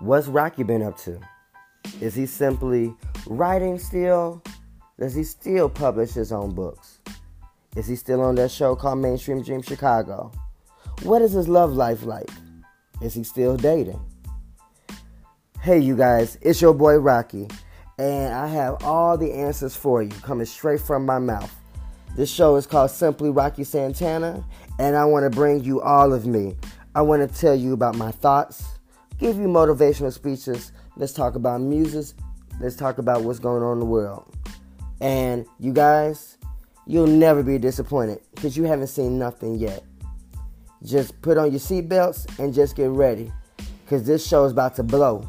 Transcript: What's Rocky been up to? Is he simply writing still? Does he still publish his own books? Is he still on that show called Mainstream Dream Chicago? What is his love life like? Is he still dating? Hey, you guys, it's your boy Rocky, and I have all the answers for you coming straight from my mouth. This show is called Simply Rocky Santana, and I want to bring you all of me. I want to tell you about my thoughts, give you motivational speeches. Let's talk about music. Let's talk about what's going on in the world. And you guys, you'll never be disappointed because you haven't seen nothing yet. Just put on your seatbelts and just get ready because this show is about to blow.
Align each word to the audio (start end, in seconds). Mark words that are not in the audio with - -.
What's 0.00 0.28
Rocky 0.28 0.62
been 0.62 0.82
up 0.82 0.96
to? 0.98 1.18
Is 2.00 2.14
he 2.14 2.24
simply 2.24 2.94
writing 3.26 3.80
still? 3.80 4.40
Does 4.96 5.12
he 5.12 5.24
still 5.24 5.68
publish 5.68 6.12
his 6.12 6.30
own 6.30 6.54
books? 6.54 7.00
Is 7.74 7.88
he 7.88 7.96
still 7.96 8.20
on 8.20 8.36
that 8.36 8.52
show 8.52 8.76
called 8.76 9.00
Mainstream 9.00 9.42
Dream 9.42 9.60
Chicago? 9.60 10.30
What 11.02 11.20
is 11.20 11.32
his 11.32 11.48
love 11.48 11.72
life 11.72 12.04
like? 12.04 12.30
Is 13.02 13.14
he 13.14 13.24
still 13.24 13.56
dating? 13.56 14.00
Hey, 15.62 15.80
you 15.80 15.96
guys, 15.96 16.38
it's 16.42 16.62
your 16.62 16.74
boy 16.74 16.98
Rocky, 16.98 17.48
and 17.98 18.32
I 18.32 18.46
have 18.46 18.84
all 18.84 19.18
the 19.18 19.32
answers 19.32 19.74
for 19.74 20.00
you 20.00 20.10
coming 20.22 20.46
straight 20.46 20.80
from 20.80 21.06
my 21.06 21.18
mouth. 21.18 21.52
This 22.16 22.30
show 22.30 22.54
is 22.54 22.68
called 22.68 22.92
Simply 22.92 23.30
Rocky 23.30 23.64
Santana, 23.64 24.44
and 24.78 24.94
I 24.94 25.04
want 25.06 25.24
to 25.24 25.36
bring 25.36 25.64
you 25.64 25.80
all 25.80 26.12
of 26.12 26.24
me. 26.24 26.54
I 26.94 27.02
want 27.02 27.28
to 27.28 27.40
tell 27.40 27.56
you 27.56 27.72
about 27.72 27.96
my 27.96 28.12
thoughts, 28.12 28.77
give 29.18 29.36
you 29.36 29.46
motivational 29.46 30.12
speeches. 30.12 30.72
Let's 30.96 31.12
talk 31.12 31.34
about 31.34 31.60
music. 31.60 32.16
Let's 32.60 32.76
talk 32.76 32.98
about 32.98 33.22
what's 33.22 33.38
going 33.38 33.62
on 33.62 33.74
in 33.74 33.80
the 33.80 33.86
world. 33.86 34.34
And 35.00 35.46
you 35.60 35.72
guys, 35.72 36.38
you'll 36.86 37.06
never 37.06 37.42
be 37.42 37.58
disappointed 37.58 38.20
because 38.34 38.56
you 38.56 38.64
haven't 38.64 38.88
seen 38.88 39.18
nothing 39.18 39.56
yet. 39.56 39.84
Just 40.82 41.20
put 41.22 41.38
on 41.38 41.50
your 41.50 41.60
seatbelts 41.60 42.38
and 42.38 42.54
just 42.54 42.76
get 42.76 42.90
ready 42.90 43.32
because 43.84 44.04
this 44.06 44.26
show 44.26 44.44
is 44.44 44.52
about 44.52 44.74
to 44.76 44.82
blow. 44.82 45.28